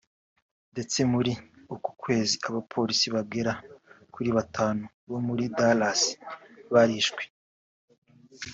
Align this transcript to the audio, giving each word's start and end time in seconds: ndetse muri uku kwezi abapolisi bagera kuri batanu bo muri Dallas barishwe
ndetse 0.73 0.99
muri 1.11 1.31
uku 1.73 1.89
kwezi 2.01 2.33
abapolisi 2.47 3.07
bagera 3.15 3.53
kuri 4.13 4.29
batanu 4.37 4.83
bo 5.09 5.19
muri 5.27 5.43
Dallas 5.57 6.01
barishwe 6.73 7.21